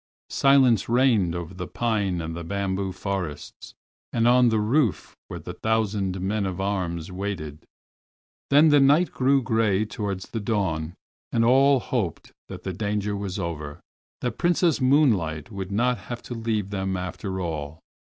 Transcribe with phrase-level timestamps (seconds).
[0.31, 3.75] Silence reigned over the pine and the bamboo forests,
[4.11, 7.67] and on the roof where the thousand men at arms waited.
[8.49, 10.95] Then the night grew gray towards the dawn
[11.31, 16.71] and all hoped that the danger was over—that Princess Moonlight would not have to leave
[16.71, 17.79] them after all.